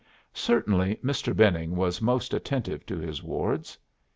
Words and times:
Certainly 0.33 0.95
Mr. 1.05 1.35
Benning 1.35 1.75
was 1.75 2.01
most 2.01 2.33
attentive 2.33 2.87
to 2.87 2.97
his 2.97 3.21
wards. 3.21 3.77